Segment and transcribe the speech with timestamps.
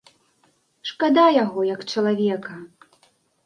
[0.93, 2.61] Шкада яго, як чалавека.